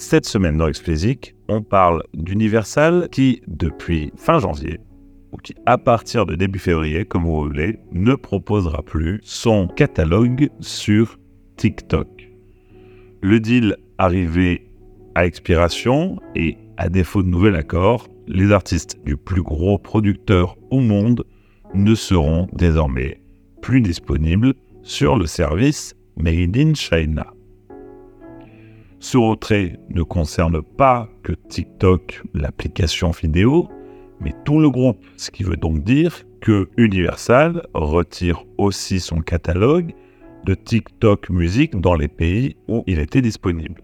Cette 0.00 0.24
semaine 0.24 0.56
dans 0.56 0.66
Explicit, 0.66 1.34
on 1.46 1.62
parle 1.62 2.02
d'Universal 2.14 3.10
qui, 3.12 3.42
depuis 3.46 4.10
fin 4.16 4.38
janvier, 4.38 4.80
ou 5.30 5.36
qui 5.36 5.54
à 5.66 5.76
partir 5.76 6.24
de 6.24 6.34
début 6.36 6.58
février, 6.58 7.04
comme 7.04 7.24
vous 7.24 7.42
voulez, 7.42 7.78
ne 7.92 8.14
proposera 8.14 8.82
plus 8.82 9.20
son 9.22 9.68
catalogue 9.68 10.48
sur 10.60 11.18
TikTok. 11.58 12.08
Le 13.20 13.40
deal 13.40 13.76
arrivé 13.98 14.72
à 15.14 15.26
expiration 15.26 16.18
et 16.34 16.56
à 16.78 16.88
défaut 16.88 17.22
de 17.22 17.28
nouvel 17.28 17.54
accord, 17.54 18.08
les 18.26 18.52
artistes 18.52 18.98
du 19.04 19.18
plus 19.18 19.42
gros 19.42 19.76
producteur 19.76 20.56
au 20.70 20.80
monde 20.80 21.24
ne 21.74 21.94
seront 21.94 22.48
désormais 22.54 23.20
plus 23.60 23.82
disponibles 23.82 24.54
sur 24.82 25.18
le 25.18 25.26
service 25.26 25.94
Made 26.16 26.56
in 26.56 26.72
China. 26.72 27.34
Ce 29.00 29.16
retrait 29.16 29.80
ne 29.88 30.02
concerne 30.02 30.60
pas 30.60 31.08
que 31.22 31.32
TikTok, 31.32 32.22
l'application 32.34 33.10
vidéo, 33.10 33.66
mais 34.20 34.34
tout 34.44 34.60
le 34.60 34.68
groupe, 34.68 35.02
ce 35.16 35.30
qui 35.30 35.42
veut 35.42 35.56
donc 35.56 35.82
dire 35.84 36.22
que 36.42 36.68
Universal 36.76 37.66
retire 37.72 38.44
aussi 38.58 39.00
son 39.00 39.20
catalogue 39.20 39.94
de 40.44 40.54
TikTok 40.54 41.30
musique 41.30 41.80
dans 41.80 41.94
les 41.94 42.08
pays 42.08 42.56
où 42.68 42.84
il 42.86 42.98
était 42.98 43.22
disponible. 43.22 43.82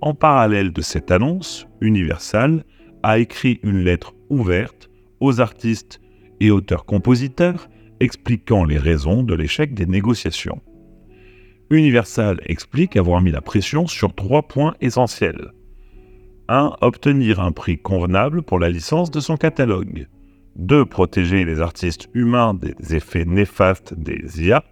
En 0.00 0.14
parallèle 0.14 0.72
de 0.72 0.82
cette 0.82 1.10
annonce, 1.10 1.66
Universal 1.80 2.64
a 3.02 3.18
écrit 3.18 3.58
une 3.64 3.80
lettre 3.80 4.14
ouverte 4.30 4.88
aux 5.18 5.40
artistes 5.40 6.00
et 6.38 6.52
auteurs-compositeurs 6.52 7.68
expliquant 7.98 8.64
les 8.64 8.78
raisons 8.78 9.24
de 9.24 9.34
l'échec 9.34 9.74
des 9.74 9.86
négociations. 9.86 10.60
Universal 11.72 12.38
explique 12.44 12.98
avoir 12.98 13.22
mis 13.22 13.30
la 13.30 13.40
pression 13.40 13.86
sur 13.86 14.14
trois 14.14 14.42
points 14.42 14.74
essentiels. 14.82 15.52
1. 16.48 16.76
Obtenir 16.82 17.40
un 17.40 17.50
prix 17.50 17.78
convenable 17.78 18.42
pour 18.42 18.58
la 18.58 18.68
licence 18.68 19.10
de 19.10 19.20
son 19.20 19.38
catalogue. 19.38 20.06
2. 20.56 20.84
Protéger 20.84 21.46
les 21.46 21.62
artistes 21.62 22.10
humains 22.12 22.52
des 22.52 22.94
effets 22.94 23.24
néfastes 23.24 23.94
des 23.94 24.44
IA. 24.44 24.62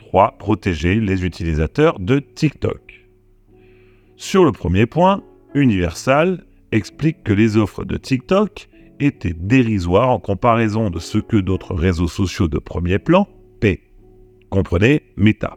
3. 0.00 0.36
Protéger 0.38 0.96
les 0.96 1.24
utilisateurs 1.24 2.00
de 2.00 2.18
TikTok. 2.18 3.06
Sur 4.16 4.44
le 4.44 4.50
premier 4.50 4.86
point, 4.86 5.22
Universal 5.54 6.44
explique 6.72 7.22
que 7.22 7.32
les 7.32 7.56
offres 7.56 7.84
de 7.84 7.96
TikTok 7.96 8.68
étaient 8.98 9.32
dérisoires 9.32 10.10
en 10.10 10.18
comparaison 10.18 10.90
de 10.90 10.98
ce 10.98 11.18
que 11.18 11.36
d'autres 11.36 11.76
réseaux 11.76 12.08
sociaux 12.08 12.48
de 12.48 12.58
premier 12.58 12.98
plan 12.98 13.28
paient. 13.60 13.82
Comprenez 14.50 15.02
Meta. 15.16 15.56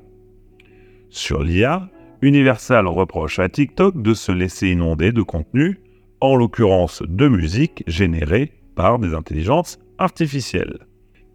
Sur 1.12 1.44
l'IA, 1.44 1.90
Universal 2.22 2.88
reproche 2.88 3.40
à 3.40 3.50
TikTok 3.50 4.02
de 4.02 4.14
se 4.14 4.32
laisser 4.32 4.70
inonder 4.70 5.12
de 5.12 5.22
contenu, 5.22 5.82
en 6.22 6.38
l'occurrence 6.38 7.04
de 7.06 7.28
musique 7.28 7.84
générée 7.86 8.54
par 8.76 8.98
des 8.98 9.14
intelligences 9.14 9.78
artificielles. 9.98 10.88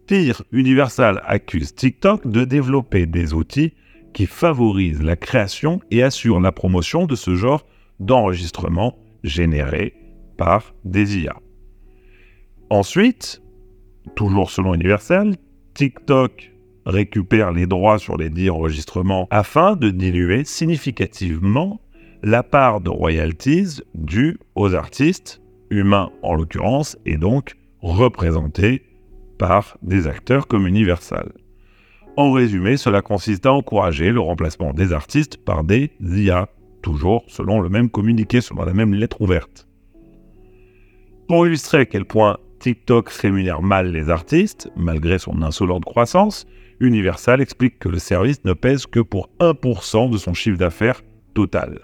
Pire, 0.07 0.41
Universal 0.51 1.21
accuse 1.25 1.75
TikTok 1.75 2.25
de 2.25 2.43
développer 2.43 3.05
des 3.05 3.35
outils 3.35 3.73
qui 4.13 4.25
favorisent 4.25 5.03
la 5.03 5.15
création 5.15 5.79
et 5.91 6.01
assurent 6.01 6.39
la 6.39 6.51
promotion 6.51 7.05
de 7.05 7.15
ce 7.15 7.35
genre 7.35 7.63
d'enregistrement 7.99 8.97
généré 9.23 9.93
par 10.37 10.73
des 10.85 11.19
IA. 11.19 11.35
Ensuite, 12.71 13.43
toujours 14.15 14.49
selon 14.49 14.73
Universal, 14.73 15.35
TikTok 15.75 16.51
récupère 16.87 17.51
les 17.51 17.67
droits 17.67 17.99
sur 17.99 18.17
les 18.17 18.29
dix 18.29 18.49
enregistrements 18.49 19.27
afin 19.29 19.75
de 19.75 19.89
diluer 19.89 20.45
significativement 20.45 21.81
la 22.23 22.43
part 22.43 22.81
de 22.81 22.89
royalties 22.89 23.81
due 23.93 24.39
aux 24.55 24.73
artistes, 24.73 25.41
humains 25.69 26.09
en 26.23 26.33
l'occurrence, 26.33 26.97
et 27.05 27.17
donc 27.17 27.55
représentés 27.81 28.83
par 29.37 29.77
des 29.83 30.07
acteurs 30.07 30.47
comme 30.47 30.65
Universal. 30.65 31.33
En 32.15 32.31
résumé, 32.31 32.77
cela 32.77 33.01
consiste 33.01 33.45
à 33.45 33.53
encourager 33.53 34.11
le 34.11 34.21
remplacement 34.21 34.73
des 34.73 34.93
artistes 34.93 35.37
par 35.37 35.63
des 35.63 35.91
IA, 36.01 36.49
toujours 36.81 37.23
selon 37.27 37.59
le 37.59 37.69
même 37.69 37.89
communiqué, 37.89 38.41
selon 38.41 38.63
la 38.63 38.73
même 38.73 38.95
lettre 38.95 39.21
ouverte. 39.21 39.67
Pour 41.27 41.45
illustrer 41.45 41.79
à 41.79 41.85
quel 41.85 42.05
point 42.05 42.37
TikTok 42.59 43.09
rémunère 43.09 43.61
mal 43.61 43.91
les 43.91 44.09
artistes, 44.09 44.71
malgré 44.75 45.19
son 45.19 45.41
insolente 45.41 45.85
croissance, 45.85 46.45
Universal 46.79 47.41
explique 47.41 47.79
que 47.79 47.89
le 47.89 47.99
service 47.99 48.43
ne 48.45 48.53
pèse 48.53 48.85
que 48.85 48.99
pour 48.99 49.29
1% 49.39 50.11
de 50.11 50.17
son 50.17 50.33
chiffre 50.33 50.57
d'affaires 50.57 51.01
total. 51.33 51.79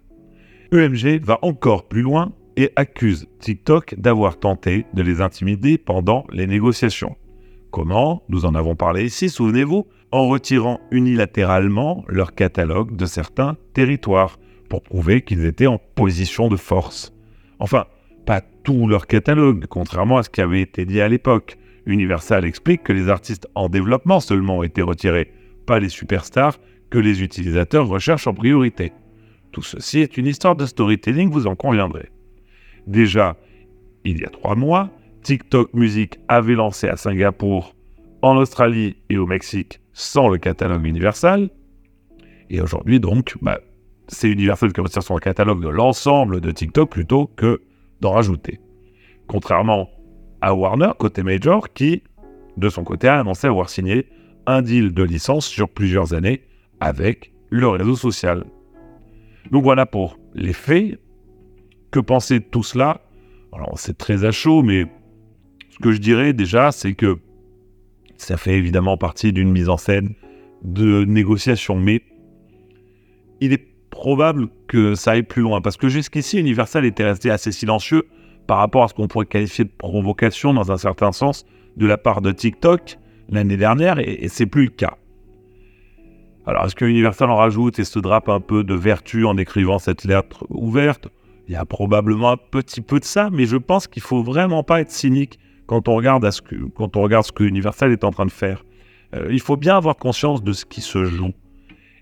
UMG 0.72 1.24
va 1.24 1.40
encore 1.42 1.88
plus 1.88 2.02
loin 2.02 2.32
et 2.58 2.72
accuse 2.76 3.28
TikTok 3.40 3.96
d'avoir 3.98 4.40
tenté 4.40 4.86
de 4.94 5.02
les 5.02 5.22
intimider 5.22 5.78
pendant 5.78 6.26
les 6.32 6.48
négociations. 6.48 7.16
Comment? 7.72 8.24
Nous 8.30 8.46
en 8.46 8.54
avons 8.54 8.76
parlé 8.76 9.06
ici, 9.06 9.30
souvenez-vous, 9.30 9.88
en 10.12 10.28
retirant 10.28 10.80
unilatéralement 10.92 12.06
leur 12.08 12.36
catalogue 12.36 12.96
de 12.96 13.08
certains 13.08 13.58
territoires 13.74 14.38
pour 14.70 14.84
prouver 14.84 15.22
qu'ils 15.24 15.46
étaient 15.46 15.68
en 15.68 15.80
position 15.80 16.50
de 16.50 16.56
force. 16.56 17.14
Enfin, 17.58 17.86
tout 18.64 18.88
leur 18.88 19.08
catalogue, 19.08 19.66
contrairement 19.68 20.18
à 20.18 20.24
ce 20.24 20.30
qui 20.30 20.42
avait 20.42 20.62
été 20.62 20.86
dit 20.86 21.02
à 21.02 21.08
l'époque. 21.08 21.58
Universal 21.86 22.46
explique 22.46 22.84
que 22.84 22.94
les 22.94 23.10
artistes 23.10 23.48
en 23.56 23.68
développement 23.68 24.20
seulement 24.20 24.60
ont 24.60 24.64
été 24.64 24.82
retirés, 24.82 25.32
pas 25.66 25.80
les 25.80 25.90
superstars 25.90 26.58
que 26.90 26.98
les 26.98 27.22
utilisateurs 27.22 27.88
recherchent 27.88 28.28
en 28.28 28.34
priorité. 28.34 28.94
Tout 29.52 29.64
ceci 29.64 30.00
est 30.00 30.18
une 30.18 30.28
histoire 30.28 30.56
de 30.56 30.66
storytelling, 30.66 31.30
vous 31.30 31.48
en 31.48 31.56
conviendrez. 31.56 32.10
Déjà, 32.88 33.38
il 34.06 34.20
y 34.20 34.26
a 34.26 34.30
trois 34.30 34.56
mois, 34.56 34.90
TikTok 35.24 35.74
Music 35.74 36.20
avait 36.28 36.56
lancé 36.56 36.88
à 36.88 36.98
Singapour, 36.98 37.76
en 38.22 38.38
Australie 38.38 38.96
et 39.10 39.18
au 39.18 39.26
Mexique 39.26 39.80
sans 39.94 40.28
le 40.28 40.38
catalogue 40.38 40.86
Universal. 40.86 41.50
Et 42.50 42.62
aujourd'hui, 42.62 43.00
donc, 43.00 43.36
bah, 43.42 43.60
c'est 44.08 44.30
Universal 44.30 44.74
qui 44.74 44.82
retire 44.82 45.04
son 45.04 45.18
catalogue 45.18 45.62
de 45.62 45.70
l'ensemble 45.70 46.42
de 46.42 46.52
TikTok 46.52 46.90
plutôt 46.90 47.28
que 47.28 47.62
d'en 48.04 48.12
rajouter. 48.12 48.60
Contrairement 49.28 49.90
à 50.42 50.54
Warner, 50.54 50.92
côté 51.00 51.24
Major, 51.24 51.72
qui, 51.72 52.04
de 52.58 52.70
son 52.70 52.84
côté, 52.84 53.08
a 53.08 53.20
annoncé 53.20 53.48
avoir 53.48 53.70
signé 53.70 54.08
un 54.46 54.62
deal 54.62 54.94
de 54.94 55.04
licence 55.04 55.48
sur 55.48 55.70
plusieurs 55.70 56.14
années 56.14 56.42
avec 56.82 57.34
le 57.50 57.70
réseau 57.70 57.96
social. 57.96 58.44
Donc 59.52 59.64
voilà 59.64 59.86
pour 59.86 60.20
les 60.36 60.54
faits. 60.54 61.00
Que 61.92 62.00
penser 62.00 62.42
tout 62.42 62.64
cela? 62.64 63.02
Alors 63.54 63.78
c'est 63.78 63.98
très 63.98 64.26
à 64.26 64.32
chaud, 64.32 64.64
mais 64.64 64.86
ce 65.70 65.78
que 65.78 65.92
je 65.92 66.00
dirais 66.00 66.34
déjà, 66.34 66.72
c'est 66.72 66.96
que 66.96 67.20
ça 68.18 68.36
fait 68.36 68.58
évidemment 68.58 68.98
partie 68.98 69.32
d'une 69.32 69.52
mise 69.52 69.70
en 69.70 69.78
scène 69.78 70.16
de 70.64 71.06
négociation, 71.06 71.76
mais 71.76 72.02
il 73.40 73.54
est 73.54 73.66
probable 73.92 74.50
que 74.74 74.96
ça 74.96 75.12
aille 75.12 75.22
plus 75.22 75.44
loin, 75.44 75.62
parce 75.62 75.78
que 75.78 75.88
jusqu'ici, 75.88 76.40
Universal 76.40 76.84
était 76.84 77.04
resté 77.04 77.30
assez 77.30 77.52
silencieux 77.52 78.08
par 78.48 78.58
rapport 78.58 78.84
à 78.84 78.88
ce 78.88 78.96
qu'on 78.96 79.08
pourrait 79.08 79.28
qualifier 79.28 79.66
de 79.66 79.70
provocation 79.70 80.52
dans 80.52 80.72
un 80.72 80.78
certain 80.78 81.12
sens 81.12 81.46
de 81.78 81.86
la 81.86 82.00
part 82.00 82.22
de 82.22 82.32
TikTok 82.32 82.98
l'année 83.30 83.56
dernière, 83.56 84.00
et, 84.00 84.28
c'est 84.30 84.48
plus 84.48 84.64
le 84.64 84.72
cas. 84.72 84.98
Alors, 86.48 86.66
est-ce 86.66 86.74
que 86.74 86.86
Universal 86.86 87.30
en 87.30 87.36
rajoute 87.36 87.78
et 87.78 87.84
se 87.84 88.00
drape 88.00 88.30
un 88.30 88.40
peu 88.40 88.64
de 88.64 88.74
vertu 88.74 89.26
en 89.26 89.38
écrivant 89.38 89.78
cette 89.78 90.06
lettre 90.06 90.44
ouverte? 90.50 91.08
Il 91.48 91.54
y 91.54 91.56
a 91.56 91.66
probablement 91.66 92.32
un 92.32 92.38
petit 92.38 92.82
peu 92.82 93.00
de 93.00 93.06
ça, 93.06 93.30
mais 93.32 93.46
je 93.46 93.58
pense 93.58 93.86
qu'il 93.86 94.02
faut 94.02 94.24
vraiment 94.24 94.64
pas 94.64 94.82
être 94.82 94.92
cynique 94.92 95.38
quand 95.68 95.88
on 95.88 95.94
regarde, 95.96 96.28
ce, 96.32 96.42
que, 96.42 96.56
quand 96.76 96.98
on 96.98 97.04
regarde 97.04 97.26
ce 97.26 97.32
que 97.32 97.44
Universal 97.44 97.92
est 97.92 98.04
en 98.04 98.12
train 98.12 98.26
de 98.26 98.32
faire. 98.32 98.66
Euh, 99.14 99.28
il 99.30 99.40
faut 99.40 99.56
bien 99.56 99.78
avoir 99.78 99.98
conscience 99.98 100.44
de 100.44 100.52
ce 100.52 100.66
qui 100.66 100.82
se 100.82 101.06
joue. 101.06 101.34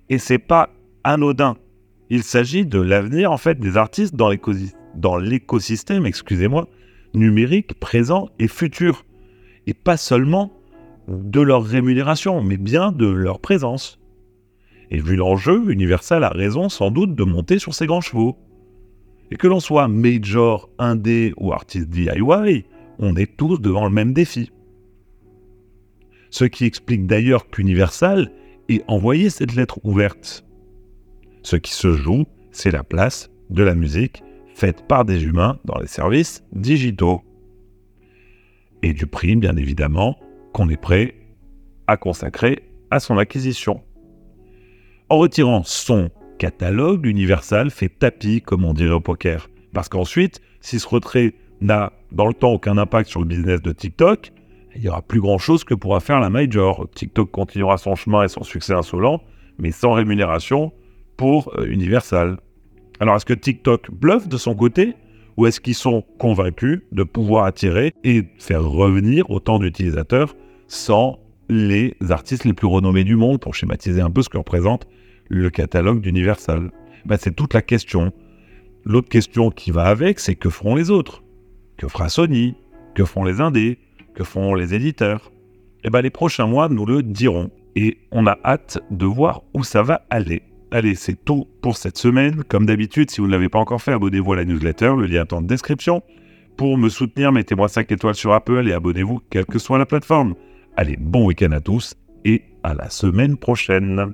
Et 0.07 0.17
c'est 0.17 0.39
pas 0.39 0.69
anodin. 1.03 1.57
Il 2.13 2.23
s'agit 2.23 2.65
de 2.65 2.77
l'avenir 2.77 3.31
en 3.31 3.37
fait 3.37 3.57
des 3.57 3.77
artistes 3.77 4.17
dans 4.17 5.17
l'écosystème 5.17 6.05
numérique 7.13 7.79
présent 7.79 8.27
et 8.37 8.49
futur. 8.49 9.05
Et 9.65 9.73
pas 9.73 9.95
seulement 9.95 10.51
de 11.07 11.39
leur 11.39 11.63
rémunération, 11.63 12.43
mais 12.43 12.57
bien 12.57 12.91
de 12.91 13.07
leur 13.07 13.39
présence. 13.39 13.97
Et 14.89 14.99
vu 14.99 15.15
l'enjeu, 15.15 15.71
Universal 15.71 16.25
a 16.25 16.29
raison 16.31 16.67
sans 16.67 16.91
doute 16.91 17.15
de 17.15 17.23
monter 17.23 17.59
sur 17.59 17.73
ses 17.73 17.87
grands 17.87 18.01
chevaux. 18.01 18.35
Et 19.31 19.37
que 19.37 19.47
l'on 19.47 19.61
soit 19.61 19.87
major, 19.87 20.69
indé 20.79 21.33
ou 21.37 21.53
artiste 21.53 21.87
DIY, 21.87 22.65
on 22.99 23.15
est 23.15 23.37
tous 23.37 23.57
devant 23.61 23.85
le 23.85 23.93
même 23.93 24.11
défi. 24.11 24.51
Ce 26.29 26.43
qui 26.43 26.65
explique 26.65 27.07
d'ailleurs 27.07 27.49
qu'Universal 27.49 28.33
ait 28.67 28.83
envoyé 28.89 29.29
cette 29.29 29.55
lettre 29.55 29.79
ouverte. 29.85 30.43
Ce 31.43 31.55
qui 31.55 31.73
se 31.73 31.93
joue, 31.93 32.25
c'est 32.51 32.71
la 32.71 32.83
place 32.83 33.29
de 33.49 33.63
la 33.63 33.75
musique 33.75 34.23
faite 34.53 34.85
par 34.87 35.05
des 35.05 35.23
humains 35.23 35.59
dans 35.65 35.79
les 35.79 35.87
services 35.87 36.43
digitaux. 36.53 37.21
Et 38.83 38.93
du 38.93 39.07
prix, 39.07 39.35
bien 39.35 39.55
évidemment, 39.55 40.17
qu'on 40.53 40.69
est 40.69 40.81
prêt 40.81 41.15
à 41.87 41.97
consacrer 41.97 42.63
à 42.89 42.99
son 42.99 43.17
acquisition. 43.17 43.81
En 45.09 45.17
retirant 45.17 45.63
son 45.63 46.09
catalogue 46.37 47.05
Universal 47.05 47.69
fait 47.69 47.89
tapis, 47.89 48.41
comme 48.41 48.65
on 48.65 48.73
dirait 48.73 48.93
au 48.93 49.01
poker. 49.01 49.49
Parce 49.73 49.89
qu'ensuite, 49.89 50.41
si 50.59 50.79
ce 50.79 50.87
retrait 50.87 51.33
n'a 51.59 51.93
dans 52.11 52.27
le 52.27 52.33
temps 52.33 52.51
aucun 52.51 52.77
impact 52.77 53.09
sur 53.09 53.19
le 53.19 53.25
business 53.25 53.61
de 53.61 53.71
TikTok, 53.71 54.31
il 54.75 54.81
n'y 54.81 54.89
aura 54.89 55.01
plus 55.01 55.21
grand-chose 55.21 55.63
que 55.63 55.73
pourra 55.73 55.99
faire 55.99 56.19
la 56.19 56.29
major. 56.29 56.87
TikTok 56.95 57.29
continuera 57.31 57.77
son 57.77 57.95
chemin 57.95 58.23
et 58.23 58.27
son 58.27 58.43
succès 58.43 58.73
insolent, 58.73 59.21
mais 59.57 59.71
sans 59.71 59.93
rémunération 59.93 60.71
euh, 61.23 61.65
Universal. 61.65 62.37
Alors 62.99 63.15
est-ce 63.15 63.25
que 63.25 63.33
TikTok 63.33 63.91
bluffe 63.91 64.27
de 64.27 64.37
son 64.37 64.55
côté 64.55 64.95
ou 65.37 65.45
est-ce 65.47 65.61
qu'ils 65.61 65.75
sont 65.75 66.03
convaincus 66.19 66.81
de 66.91 67.03
pouvoir 67.03 67.45
attirer 67.45 67.93
et 68.03 68.23
faire 68.37 68.63
revenir 68.63 69.29
autant 69.29 69.59
d'utilisateurs 69.59 70.35
sans 70.67 71.19
les 71.49 71.95
artistes 72.09 72.45
les 72.45 72.53
plus 72.53 72.67
renommés 72.67 73.03
du 73.03 73.15
monde 73.15 73.39
pour 73.39 73.55
schématiser 73.55 74.01
un 74.01 74.11
peu 74.11 74.21
ce 74.21 74.29
que 74.29 74.37
représente 74.37 74.87
le 75.29 75.49
catalogue 75.49 76.01
d'Universal? 76.01 76.71
Ben, 77.05 77.17
C'est 77.19 77.35
toute 77.35 77.53
la 77.53 77.61
question. 77.61 78.11
L'autre 78.85 79.09
question 79.09 79.51
qui 79.51 79.71
va 79.71 79.83
avec, 79.83 80.19
c'est 80.19 80.35
que 80.35 80.49
feront 80.49 80.75
les 80.75 80.89
autres? 80.89 81.23
Que 81.77 81.87
fera 81.87 82.09
Sony? 82.09 82.55
Que 82.95 83.05
feront 83.05 83.23
les 83.23 83.41
indés? 83.41 83.79
Que 84.15 84.23
feront 84.23 84.53
les 84.55 84.73
éditeurs? 84.73 85.31
Eh 85.83 85.89
ben, 85.89 86.01
les 86.01 86.09
prochains 86.09 86.47
mois 86.47 86.69
nous 86.69 86.85
le 86.85 87.03
diront. 87.03 87.49
Et 87.75 87.97
on 88.11 88.27
a 88.27 88.37
hâte 88.43 88.79
de 88.91 89.05
voir 89.05 89.43
où 89.53 89.63
ça 89.63 89.81
va 89.81 90.05
aller. 90.09 90.43
Allez, 90.73 90.95
c'est 90.95 91.25
tout 91.25 91.49
pour 91.61 91.75
cette 91.75 91.97
semaine. 91.97 92.45
Comme 92.45 92.65
d'habitude, 92.65 93.11
si 93.11 93.19
vous 93.19 93.27
ne 93.27 93.31
l'avez 93.33 93.49
pas 93.49 93.59
encore 93.59 93.81
fait, 93.81 93.91
abonnez-vous 93.91 94.31
à 94.31 94.35
la 94.37 94.45
newsletter, 94.45 94.93
le 94.97 95.05
lien 95.05 95.23
est 95.23 95.33
en 95.33 95.41
description. 95.41 96.01
Pour 96.55 96.77
me 96.77 96.87
soutenir, 96.87 97.33
mettez-moi 97.33 97.67
5 97.67 97.91
étoiles 97.91 98.15
sur 98.15 98.31
Apple 98.31 98.65
et 98.69 98.71
abonnez-vous, 98.71 99.19
quelle 99.29 99.45
que 99.45 99.59
soit 99.59 99.77
la 99.77 99.85
plateforme. 99.85 100.33
Allez, 100.77 100.95
bon 100.97 101.25
week-end 101.25 101.51
à 101.51 101.59
tous 101.59 101.95
et 102.23 102.43
à 102.63 102.73
la 102.73 102.89
semaine 102.89 103.35
prochaine. 103.35 104.13